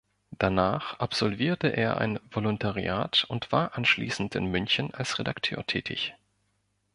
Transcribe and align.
Danach 0.39 0.97
absolvierte 0.99 1.67
er 1.77 1.97
ein 1.99 2.19
Volontariat 2.31 3.23
und 3.25 3.51
war 3.51 3.77
anschließend 3.77 4.33
in 4.33 4.45
München 4.47 4.91
als 4.95 5.19
Redakteur 5.19 5.63
tätig. 5.67 6.15